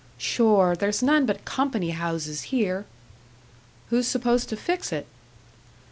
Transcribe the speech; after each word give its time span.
"Sure, 0.17 0.75
there's 0.75 1.03
none 1.03 1.27
but 1.27 1.45
company 1.45 1.91
houses 1.91 2.45
here." 2.49 2.85
"Who's 3.91 4.07
supposed 4.07 4.49
to 4.49 4.55
fix 4.55 4.91
it?" 4.91 5.05